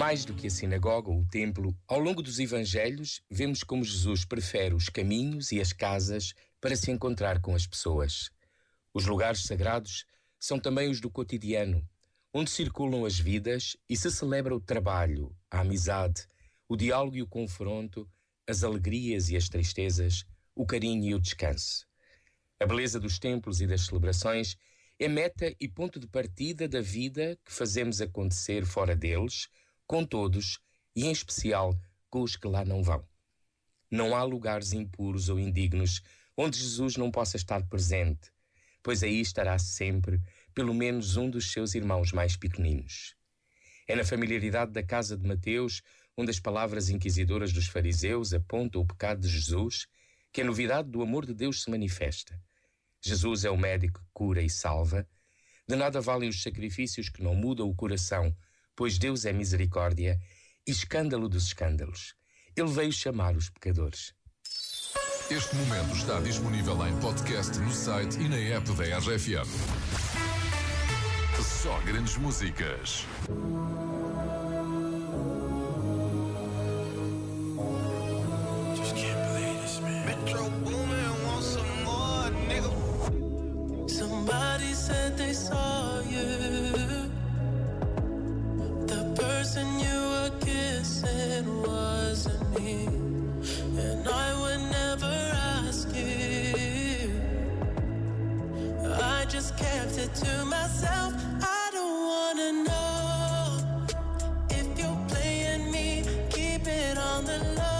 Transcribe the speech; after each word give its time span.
Mais 0.00 0.24
do 0.24 0.32
que 0.32 0.46
a 0.46 0.50
sinagoga 0.50 1.10
ou 1.10 1.20
o 1.20 1.28
templo, 1.28 1.76
ao 1.86 1.98
longo 1.98 2.22
dos 2.22 2.38
evangelhos, 2.38 3.20
vemos 3.30 3.62
como 3.62 3.84
Jesus 3.84 4.24
prefere 4.24 4.74
os 4.74 4.88
caminhos 4.88 5.52
e 5.52 5.60
as 5.60 5.74
casas 5.74 6.32
para 6.58 6.74
se 6.74 6.90
encontrar 6.90 7.38
com 7.38 7.54
as 7.54 7.66
pessoas. 7.66 8.30
Os 8.94 9.04
lugares 9.04 9.42
sagrados 9.42 10.06
são 10.38 10.58
também 10.58 10.88
os 10.88 11.02
do 11.02 11.10
cotidiano, 11.10 11.86
onde 12.32 12.48
circulam 12.50 13.04
as 13.04 13.18
vidas 13.18 13.76
e 13.90 13.94
se 13.94 14.10
celebra 14.10 14.56
o 14.56 14.60
trabalho, 14.60 15.36
a 15.50 15.60
amizade, 15.60 16.26
o 16.66 16.78
diálogo 16.78 17.18
e 17.18 17.22
o 17.22 17.28
confronto, 17.28 18.08
as 18.48 18.64
alegrias 18.64 19.28
e 19.28 19.36
as 19.36 19.50
tristezas, 19.50 20.24
o 20.54 20.64
carinho 20.64 21.10
e 21.10 21.14
o 21.14 21.20
descanso. 21.20 21.86
A 22.58 22.64
beleza 22.64 22.98
dos 22.98 23.18
templos 23.18 23.60
e 23.60 23.66
das 23.66 23.82
celebrações 23.82 24.56
é 24.98 25.08
meta 25.08 25.54
e 25.60 25.68
ponto 25.68 26.00
de 26.00 26.06
partida 26.06 26.66
da 26.66 26.80
vida 26.80 27.38
que 27.44 27.52
fazemos 27.52 28.00
acontecer 28.00 28.64
fora 28.64 28.96
deles, 28.96 29.46
com 29.90 30.04
todos 30.04 30.60
e 30.94 31.04
em 31.06 31.10
especial 31.10 31.76
com 32.08 32.22
os 32.22 32.36
que 32.36 32.46
lá 32.46 32.64
não 32.64 32.80
vão. 32.80 33.04
Não 33.90 34.14
há 34.14 34.22
lugares 34.22 34.72
impuros 34.72 35.28
ou 35.28 35.36
indignos 35.36 36.00
onde 36.36 36.60
Jesus 36.60 36.96
não 36.96 37.10
possa 37.10 37.36
estar 37.36 37.66
presente, 37.66 38.30
pois 38.84 39.02
aí 39.02 39.20
estará 39.20 39.58
sempre 39.58 40.20
pelo 40.54 40.72
menos 40.72 41.16
um 41.16 41.28
dos 41.28 41.50
seus 41.50 41.74
irmãos 41.74 42.12
mais 42.12 42.36
pequeninos. 42.36 43.16
É 43.88 43.96
na 43.96 44.04
familiaridade 44.04 44.70
da 44.70 44.80
casa 44.80 45.16
de 45.16 45.26
Mateus, 45.26 45.82
onde 46.16 46.30
as 46.30 46.38
palavras 46.38 46.88
inquisidoras 46.88 47.52
dos 47.52 47.66
fariseus 47.66 48.32
apontam 48.32 48.82
o 48.82 48.86
pecado 48.86 49.22
de 49.22 49.28
Jesus, 49.28 49.88
que 50.32 50.40
a 50.40 50.44
novidade 50.44 50.88
do 50.88 51.02
amor 51.02 51.26
de 51.26 51.34
Deus 51.34 51.64
se 51.64 51.68
manifesta. 51.68 52.40
Jesus 53.02 53.44
é 53.44 53.50
o 53.50 53.58
médico 53.58 53.98
que 53.98 54.10
cura 54.12 54.40
e 54.40 54.48
salva. 54.48 55.04
De 55.66 55.74
nada 55.74 56.00
valem 56.00 56.28
os 56.28 56.44
sacrifícios 56.44 57.08
que 57.08 57.24
não 57.24 57.34
mudam 57.34 57.68
o 57.68 57.74
coração 57.74 58.32
pois 58.80 58.96
Deus 58.96 59.26
é 59.26 59.32
misericórdia 59.34 60.18
e 60.66 60.70
escândalo 60.70 61.28
dos 61.28 61.44
escândalos. 61.44 62.14
Ele 62.56 62.70
veio 62.70 62.90
chamar 62.90 63.36
os 63.36 63.50
pecadores. 63.50 64.14
Este 65.30 65.54
momento 65.54 65.94
está 65.94 66.18
disponível 66.20 66.86
em 66.86 66.98
podcast 66.98 67.58
no 67.58 67.70
site 67.70 68.18
e 68.18 68.26
na 68.26 68.38
app 68.38 68.72
da 68.72 68.98
RFM. 68.98 69.46
Só 71.62 71.78
grandes 71.80 72.16
músicas. 72.16 73.06
Just 99.40 99.56
kept 99.56 99.96
it 99.96 100.14
to 100.14 100.44
myself. 100.44 101.14
I 101.40 101.70
don't 101.72 101.98
wanna 102.10 102.52
know 102.68 103.58
if 104.50 104.66
you're 104.78 105.04
playing 105.08 105.70
me. 105.70 106.04
Keep 106.28 106.66
it 106.66 106.98
on 106.98 107.24
the 107.24 107.38
low, 107.56 107.79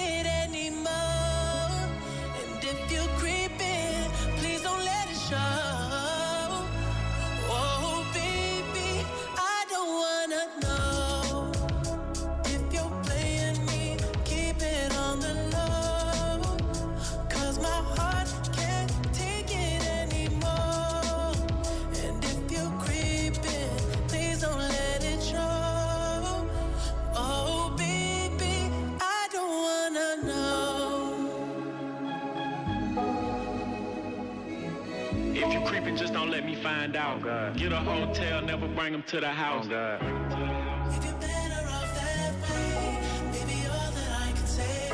If 35.43 35.51
you 35.53 35.61
creeping, 35.61 35.95
just 35.95 36.13
don't 36.13 36.29
let 36.29 36.45
me 36.45 36.55
find 36.55 36.95
out. 36.95 37.23
Get 37.57 37.71
a 37.73 37.77
hotel, 37.77 38.41
never 38.43 38.67
bring 38.67 38.91
them 38.91 39.03
to 39.07 39.19
the 39.19 39.27
house. 39.27 39.65
If 39.65 39.71
you're 39.71 41.13
better 41.17 41.63
off 41.67 41.95
that 41.95 42.33
way, 42.43 42.99
maybe 43.33 43.57
all 43.73 43.91
that 43.97 44.11
I 44.27 44.31
can 44.37 44.45
say. 44.45 44.91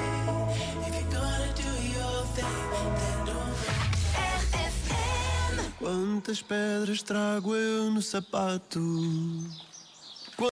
If 0.88 0.94
you're 0.95 1.11
gonna 1.11 1.51
do 1.53 1.69
your 1.95 2.23
thing, 2.35 2.57
then 2.99 3.25
don't. 3.27 3.55
RFM 4.15 5.71
Quantas 5.79 6.41
pedras 6.41 7.03
trago 7.03 7.53
eu 7.53 7.91
no 7.91 8.01
sapato? 8.01 8.79